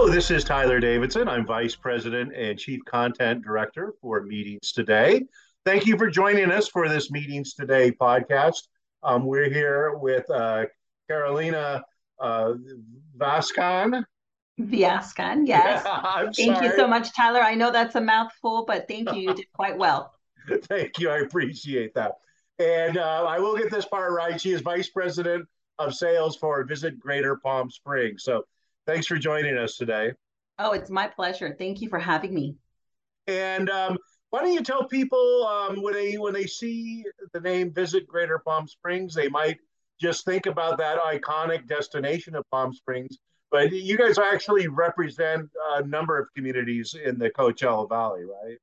[0.00, 1.28] Hello, this is Tyler Davidson.
[1.28, 5.26] I'm Vice President and Chief Content Director for Meetings Today.
[5.66, 8.62] Thank you for joining us for this Meetings Today podcast.
[9.02, 10.64] Um, we're here with uh,
[11.06, 11.84] Carolina
[12.18, 12.54] uh,
[13.18, 14.02] Vascon.
[14.58, 15.82] Viascon, yes.
[15.84, 16.66] Yeah, thank sorry.
[16.68, 17.40] you so much, Tyler.
[17.42, 19.20] I know that's a mouthful, but thank you.
[19.20, 20.14] You did quite well.
[20.62, 21.10] thank you.
[21.10, 22.12] I appreciate that.
[22.58, 24.40] And uh, I will get this part right.
[24.40, 25.46] She is Vice President
[25.78, 28.24] of Sales for Visit Greater Palm Springs.
[28.24, 28.44] So
[28.90, 30.10] Thanks for joining us today.
[30.58, 31.54] Oh, it's my pleasure.
[31.56, 32.56] Thank you for having me.
[33.28, 33.96] And um,
[34.30, 38.40] why don't you tell people um, when they when they see the name Visit Greater
[38.44, 39.58] Palm Springs, they might
[40.00, 43.16] just think about that iconic destination of Palm Springs.
[43.52, 48.58] But you guys actually represent a number of communities in the Coachella Valley, right?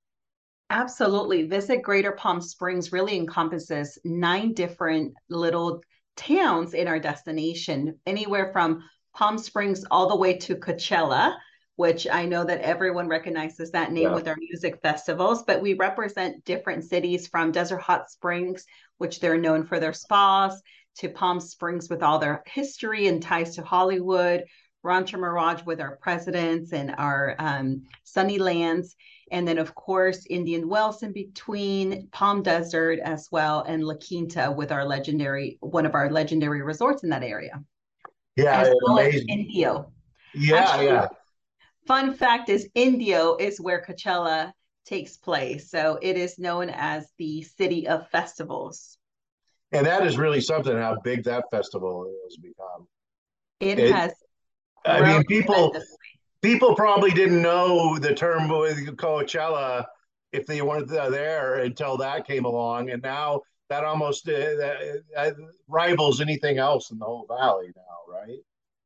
[0.69, 1.43] Absolutely.
[1.43, 5.81] Visit Greater Palm Springs really encompasses nine different little
[6.17, 8.83] towns in our destination, anywhere from
[9.17, 11.35] Palm Springs all the way to Coachella,
[11.75, 14.13] which I know that everyone recognizes that name yeah.
[14.13, 18.67] with our music festivals, but we represent different cities from Desert Hot Springs,
[18.99, 20.61] which they're known for their spas,
[20.99, 24.43] to Palm Springs with all their history and ties to Hollywood,
[24.83, 28.93] Rancho Mirage with our presidents and our um, Sunnylands.
[29.31, 34.53] And then, of course, Indian Wells in between, Palm Desert as well, and La Quinta
[34.55, 37.63] with our legendary, one of our legendary resorts in that area.
[38.37, 39.21] Yeah, as well amazing.
[39.21, 39.91] as Indio.
[40.33, 41.07] Yeah, Actually, yeah.
[41.87, 44.51] Fun fact is Indio is where Coachella
[44.85, 45.69] takes place.
[45.71, 48.97] So it is known as the city of festivals.
[49.71, 52.87] And that is really something how big that festival has become.
[53.59, 54.13] It, it has.
[54.85, 55.75] I mean, people
[56.41, 59.83] people probably didn't know the term Coachella
[60.31, 65.31] if they weren't there until that came along, and now that almost uh, that, uh,
[65.67, 68.39] rivals anything else in the whole valley now, right?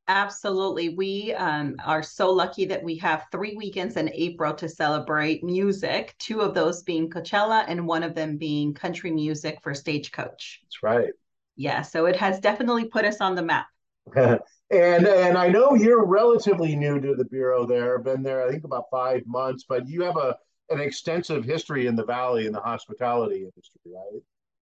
[0.08, 0.90] Absolutely.
[0.90, 6.16] We um, are so lucky that we have three weekends in April to celebrate music,
[6.20, 10.60] two of those being Coachella and one of them being country music for Stagecoach.
[10.64, 11.12] That's right.
[11.56, 13.68] Yeah, so it has definitely put us on the map.
[14.16, 14.42] and
[14.72, 18.86] and I know you're relatively new to the bureau there, been there I think about
[18.90, 20.36] 5 months, but you have a
[20.72, 24.22] an extensive history in the valley in the hospitality industry, right?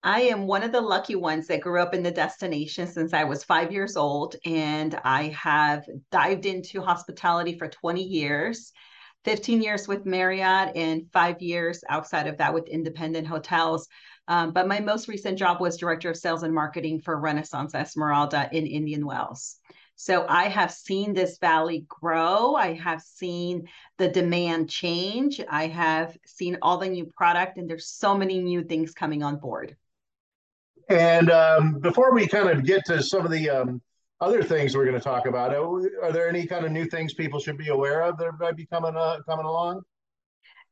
[0.04, 3.24] I am one of the lucky ones that grew up in the destination since I
[3.24, 8.72] was five years old, and I have dived into hospitality for 20 years.
[9.26, 13.90] 15 years with Marriott and five years outside of that with independent hotels.
[14.28, 18.48] Um, but my most recent job was director of sales and marketing for Renaissance Esmeralda
[18.54, 19.58] in Indian Wells.
[19.96, 22.54] So I have seen this valley grow.
[22.54, 25.42] I have seen the demand change.
[25.50, 29.38] I have seen all the new product, and there's so many new things coming on
[29.38, 29.76] board.
[30.90, 33.82] And um, before we kind of get to some of the um,
[34.22, 37.40] other things we're going to talk about, are there any kind of new things people
[37.40, 39.82] should be aware of that might be coming uh, coming along?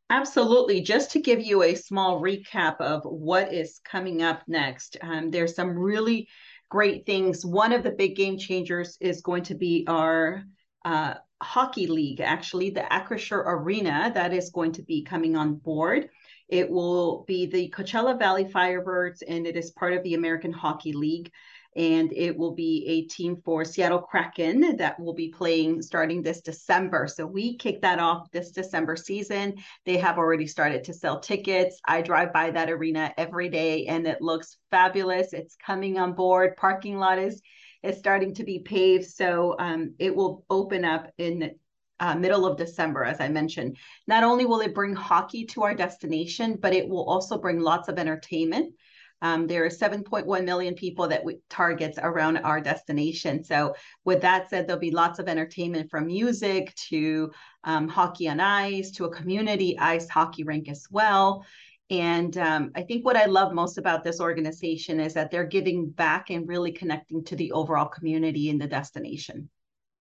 [0.09, 0.81] Absolutely.
[0.81, 5.55] Just to give you a small recap of what is coming up next, um, there's
[5.55, 6.27] some really
[6.69, 7.45] great things.
[7.45, 10.43] One of the big game changers is going to be our
[10.83, 16.09] uh, hockey league, actually, the Acrisure Arena that is going to be coming on board.
[16.47, 20.93] It will be the Coachella Valley Firebirds, and it is part of the American Hockey
[20.93, 21.31] League.
[21.75, 26.39] And it will be a team for Seattle Kraken that will be playing starting this
[26.39, 27.05] December.
[27.05, 29.55] So we kick that off this December season.
[29.85, 31.81] They have already started to sell tickets.
[31.83, 35.33] I drive by that arena every day and it looks fabulous.
[35.33, 36.55] It's coming on board.
[36.55, 37.41] Parking lot is
[37.83, 39.05] is starting to be paved.
[39.05, 41.55] So um, it will open up in
[41.99, 43.77] uh, middle of December, as I mentioned.
[44.07, 47.87] Not only will it bring hockey to our destination, but it will also bring lots
[47.87, 48.73] of entertainment.
[49.21, 53.43] Um, there are 7.1 million people that we targets around our destination.
[53.43, 53.73] So,
[54.03, 57.31] with that said, there'll be lots of entertainment from music to
[57.63, 61.45] um, hockey on ice to a community ice hockey rink as well.
[61.89, 65.89] And um, I think what I love most about this organization is that they're giving
[65.89, 69.49] back and really connecting to the overall community in the destination.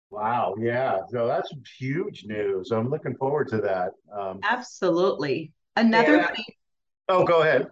[0.10, 0.56] Wow.
[0.60, 1.00] Yeah.
[1.10, 2.72] So that's huge news.
[2.72, 3.92] I'm looking forward to that.
[4.12, 5.52] Um, Absolutely.
[5.76, 6.18] Another.
[6.18, 6.44] Yeah.
[7.10, 7.68] oh, go ahead.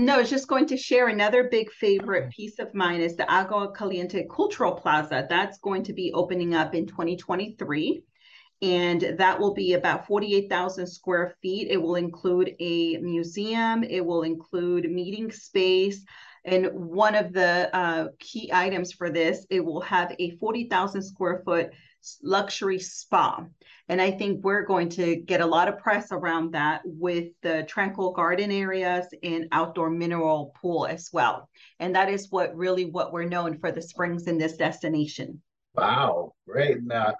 [0.00, 3.28] No, I was just going to share another big favorite piece of mine is the
[3.28, 5.26] Agua Caliente Cultural Plaza.
[5.28, 8.04] That's going to be opening up in 2023.
[8.62, 11.68] And that will be about 48,000 square feet.
[11.68, 16.04] It will include a museum, it will include meeting space,
[16.48, 21.42] and one of the uh, key items for this, it will have a 40,000 square
[21.44, 21.70] foot
[22.22, 23.44] luxury spa.
[23.88, 27.64] And I think we're going to get a lot of press around that with the
[27.68, 31.48] tranquil garden areas and outdoor mineral pool as well.
[31.80, 35.42] And that is what really what we're known for the springs in this destination.
[35.74, 36.78] Wow, great.
[36.90, 37.12] Uh,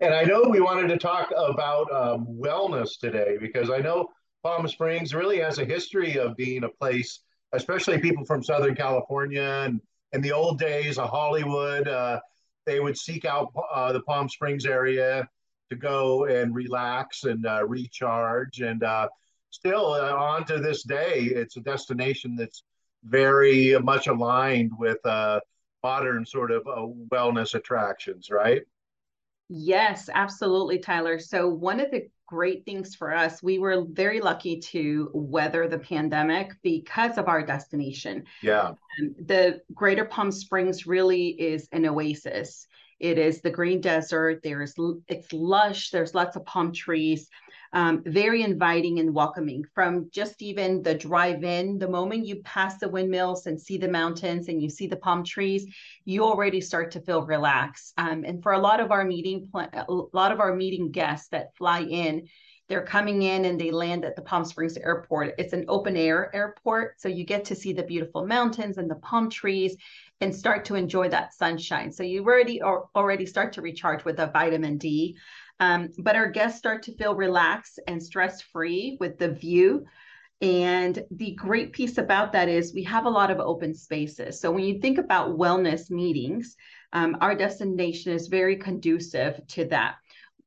[0.00, 4.08] And I know we wanted to talk about um, wellness today because I know
[4.42, 7.20] Palm Springs really has a history of being a place,
[7.52, 9.80] especially people from Southern California and
[10.12, 12.20] in the old days of Hollywood, uh,
[12.66, 15.28] they would seek out uh, the Palm Springs area
[15.70, 18.60] to go and relax and uh, recharge.
[18.60, 19.08] And uh,
[19.50, 22.62] still, uh, on to this day, it's a destination that's
[23.04, 25.40] very much aligned with uh,
[25.82, 26.64] modern sort of
[27.10, 28.62] wellness attractions, right?
[29.54, 31.18] Yes, absolutely, Tyler.
[31.18, 35.78] So, one of the great things for us, we were very lucky to weather the
[35.78, 38.24] pandemic because of our destination.
[38.40, 38.68] Yeah.
[38.68, 42.66] Um, the Greater Palm Springs really is an oasis.
[42.98, 44.40] It is the green desert.
[44.42, 44.74] There's
[45.08, 45.90] it's lush.
[45.90, 47.28] There's lots of palm trees
[47.72, 51.78] um, very inviting and welcoming from just even the drive in.
[51.78, 55.24] The moment you pass the windmills and see the mountains and you see the palm
[55.24, 55.66] trees,
[56.04, 57.94] you already start to feel relaxed.
[57.96, 61.56] Um, and for a lot of our meeting, a lot of our meeting guests that
[61.56, 62.28] fly in,
[62.68, 65.34] they're coming in and they land at the Palm Springs airport.
[65.36, 67.00] It's an open air airport.
[67.00, 69.76] So you get to see the beautiful mountains and the palm trees
[70.22, 71.90] and start to enjoy that sunshine.
[71.90, 75.16] So you already already start to recharge with the vitamin D.
[75.62, 79.84] Um, but our guests start to feel relaxed and stress free with the view.
[80.40, 84.40] And the great piece about that is we have a lot of open spaces.
[84.40, 86.56] So when you think about wellness meetings,
[86.92, 89.94] um, our destination is very conducive to that.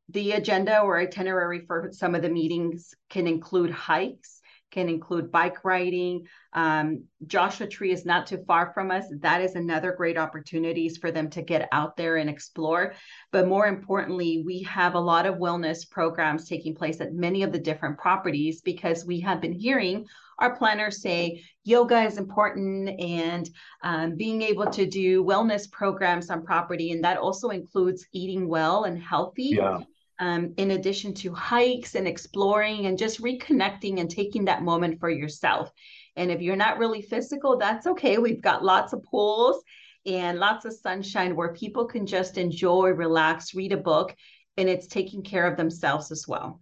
[0.10, 4.35] The agenda or itinerary for some of the meetings can include hikes,
[4.76, 6.28] can include bike riding.
[6.52, 9.06] Um, Joshua Tree is not too far from us.
[9.22, 12.94] That is another great opportunities for them to get out there and explore.
[13.32, 17.54] But more importantly, we have a lot of wellness programs taking place at many of
[17.54, 20.06] the different properties because we have been hearing
[20.40, 23.50] our planners say yoga is important and
[23.84, 26.92] um, being able to do wellness programs on property.
[26.92, 29.56] And that also includes eating well and healthy.
[29.58, 29.80] Yeah
[30.20, 35.10] um, in addition to hikes and exploring and just reconnecting and taking that moment for
[35.10, 35.72] yourself.
[36.16, 38.18] And if you're not really physical, that's okay.
[38.18, 39.62] We've got lots of pools
[40.06, 44.16] and lots of sunshine where people can just enjoy, relax, read a book,
[44.58, 46.62] and it's taking care of themselves as well.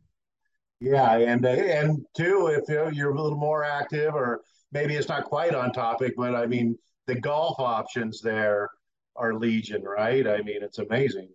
[0.79, 4.41] Yeah, and and too, if you're a little more active, or
[4.71, 8.69] maybe it's not quite on topic, but I mean, the golf options there
[9.15, 10.27] are legion, right?
[10.27, 11.29] I mean, it's amazing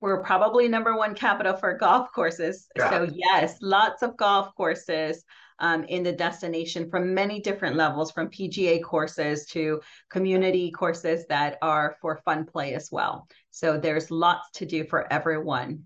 [0.00, 2.68] we're probably number one capital for golf courses.
[2.76, 2.90] Yeah.
[2.90, 5.24] So yes, lots of golf courses
[5.58, 11.58] um, in the destination from many different levels, from PGA courses to community courses that
[11.62, 13.28] are for fun play as well.
[13.50, 15.84] So there's lots to do for everyone.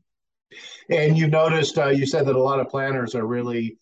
[0.91, 3.79] And you noticed, uh, you said that a lot of planners are really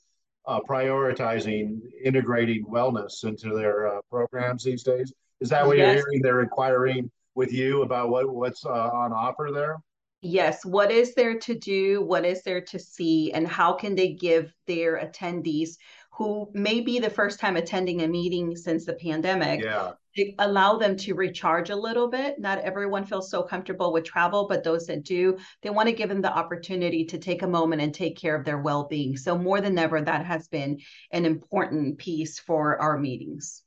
[0.47, 5.13] uh, prioritizing integrating wellness into their uh, programs these days.
[5.41, 5.87] Is that what yes.
[5.87, 6.23] you're hearing?
[6.23, 9.79] They're inquiring with you about what what's uh, on offer there
[10.23, 12.03] yes what is there to do?
[12.03, 13.33] What is there to see?
[13.33, 15.77] And how can they give their attendees
[16.21, 19.93] who may be the first time attending a meeting since the pandemic yeah.
[20.39, 22.39] allow them to recharge a little bit.
[22.39, 26.11] Not everyone feels so comfortable with travel but those that do they want to give
[26.11, 29.17] them the opportunity to take a moment and take care of their well-being.
[29.17, 30.81] So more than ever that has been
[31.11, 33.63] an important piece for our meetings.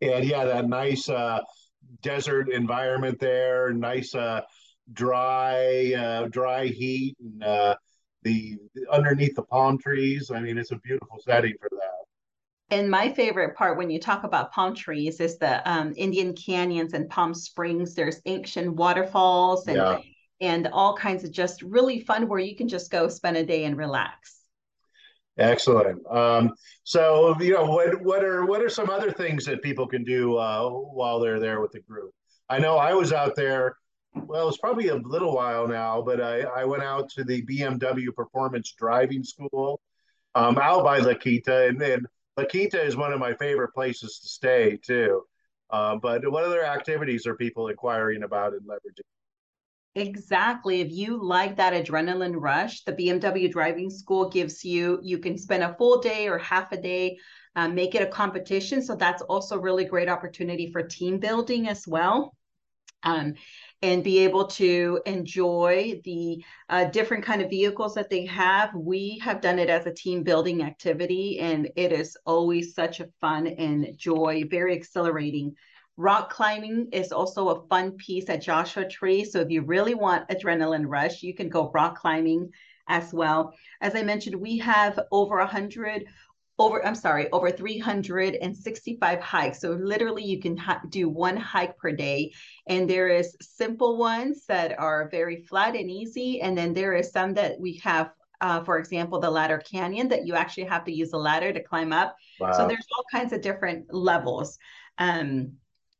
[0.00, 1.40] And yeah that nice uh
[2.02, 4.40] desert environment there nice uh
[4.92, 7.76] dry, uh, dry heat, and uh,
[8.22, 8.58] the
[8.90, 10.30] underneath the palm trees.
[10.30, 11.98] I mean, it's a beautiful setting for that.
[12.70, 16.92] And my favorite part when you talk about palm trees is the um, Indian canyons
[16.92, 17.94] and Palm Springs.
[17.94, 19.98] There's ancient waterfalls and yeah.
[20.40, 23.64] and all kinds of just really fun where you can just go spend a day
[23.64, 24.40] and relax.
[25.38, 26.04] Excellent.
[26.10, 26.52] Um,
[26.82, 30.36] so you know what what are what are some other things that people can do
[30.36, 32.12] uh, while they're there with the group?
[32.50, 33.76] I know I was out there
[34.14, 38.14] well, it's probably a little while now, but I, I went out to the BMW
[38.14, 39.80] Performance Driving School
[40.34, 44.18] um, out by La Quinta, and, and La Quinta is one of my favorite places
[44.20, 45.22] to stay too.
[45.70, 49.04] Uh, but what other activities are people inquiring about and leveraging?
[49.94, 50.80] Exactly.
[50.80, 55.62] If you like that adrenaline rush, the BMW driving school gives you, you can spend
[55.62, 57.18] a full day or half a day,
[57.56, 58.82] uh, make it a competition.
[58.82, 62.36] So that's also really great opportunity for team building as well.
[63.02, 63.34] Um,
[63.82, 68.74] and be able to enjoy the uh, different kind of vehicles that they have.
[68.74, 73.08] We have done it as a team building activity, and it is always such a
[73.20, 75.54] fun and joy, very exhilarating.
[75.96, 79.24] Rock climbing is also a fun piece at Joshua Tree.
[79.24, 82.50] So if you really want adrenaline rush, you can go rock climbing
[82.88, 83.52] as well.
[83.80, 86.06] As I mentioned, we have over a hundred
[86.58, 89.60] over i'm sorry over 365 hikes.
[89.60, 92.32] So literally you can do one hike per day.
[92.66, 96.40] And there is simple ones that are very flat and easy.
[96.40, 98.10] And then there is some that we have
[98.40, 101.62] uh, for example the ladder canyon that you actually have to use a ladder to
[101.62, 102.16] climb up.
[102.38, 102.52] Wow.
[102.52, 104.58] so there's all kinds of different levels
[104.98, 105.52] um,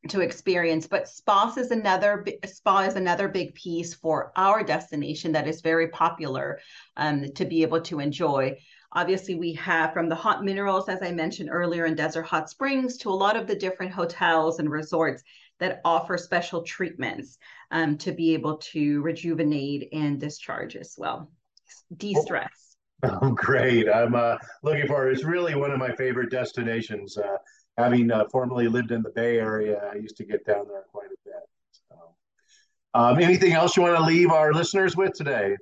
[0.09, 0.87] to experience.
[0.87, 5.89] But spa is another spa is another big piece for our destination that is very
[5.89, 6.61] popular
[6.97, 8.57] um, to be able to enjoy
[8.99, 12.97] Obviously, we have from the hot minerals, as I mentioned earlier, in Desert Hot Springs,
[12.97, 15.23] to a lot of the different hotels and resorts
[15.61, 17.39] that offer special treatments
[17.71, 21.31] um, to be able to rejuvenate and discharge as well,
[21.97, 22.49] de stress.
[23.05, 23.89] Oh, great.
[23.89, 25.13] I'm uh, looking forward.
[25.13, 27.17] It's really one of my favorite destinations.
[27.17, 27.37] Uh,
[27.77, 31.07] having uh, formerly lived in the Bay Area, I used to get down there quite
[31.07, 31.49] a bit.
[31.89, 31.95] So,
[32.95, 35.57] um, anything else you want to leave our listeners with today?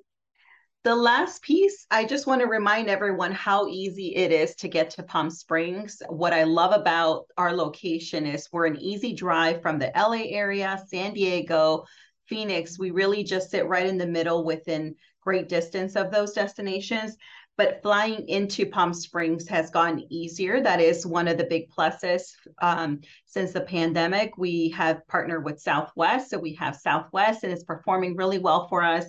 [0.87, 4.89] The last piece, I just want to remind everyone how easy it is to get
[4.91, 6.01] to Palm Springs.
[6.09, 10.81] What I love about our location is we're an easy drive from the LA area,
[10.87, 11.87] San Diego,
[12.27, 12.79] Phoenix.
[12.79, 17.17] We really just sit right in the middle within great distance of those destinations.
[17.57, 20.61] But flying into Palm Springs has gotten easier.
[20.61, 22.31] That is one of the big pluses
[22.63, 24.39] um, since the pandemic.
[24.39, 26.31] We have partnered with Southwest.
[26.31, 29.07] So we have Southwest and it's performing really well for us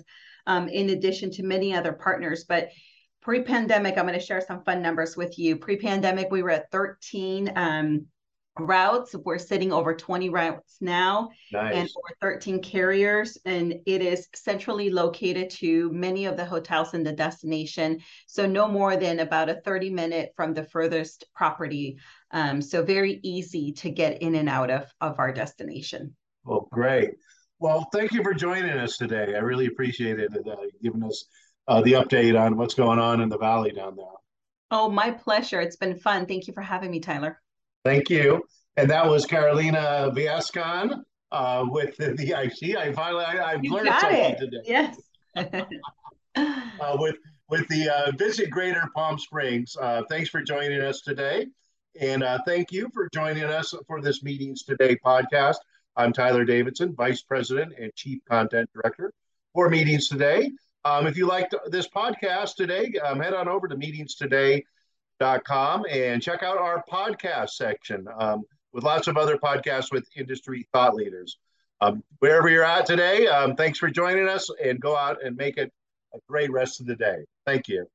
[0.48, 2.44] um, in addition to many other partners.
[2.48, 2.70] But
[3.20, 5.56] pre-pandemic, I'm going to share some fun numbers with you.
[5.56, 8.06] Pre-pandemic, we were at 13 um,
[8.58, 9.14] routes.
[9.14, 11.74] We're sitting over 20 routes now nice.
[11.74, 13.38] and over 13 carriers.
[13.44, 18.00] And it is centrally located to many of the hotels in the destination.
[18.26, 21.98] So no more than about a 30 minute from the furthest property.
[22.30, 26.16] Um, so very easy to get in and out of, of our destination.
[26.44, 27.10] Well, great.
[27.60, 29.34] Well, thank you for joining us today.
[29.34, 31.24] I really appreciate it, uh, giving us
[31.66, 34.06] uh, the update on what's going on in the valley down there.
[34.70, 35.60] Oh, my pleasure.
[35.60, 36.26] It's been fun.
[36.26, 37.40] Thank you for having me, Tyler.
[37.84, 38.42] Thank you.
[38.76, 42.76] And that was Carolina Viascon uh, with the, the IC.
[42.76, 44.38] I finally I, have learned something it.
[44.38, 44.62] today.
[44.64, 45.00] Yes.
[46.36, 47.16] uh, with
[47.48, 49.76] with the uh, Visit Greater Palm Springs.
[49.80, 51.46] Uh, thanks for joining us today,
[52.00, 55.56] and uh, thank you for joining us for this Meetings Today podcast.
[55.98, 59.12] I'm Tyler Davidson, Vice President and Chief Content Director
[59.52, 60.52] for Meetings Today.
[60.84, 66.44] Um, if you liked this podcast today, um, head on over to meetingstoday.com and check
[66.44, 71.36] out our podcast section um, with lots of other podcasts with industry thought leaders.
[71.80, 75.56] Um, wherever you're at today, um, thanks for joining us and go out and make
[75.56, 75.72] it
[76.14, 77.24] a great rest of the day.
[77.44, 77.88] Thank you.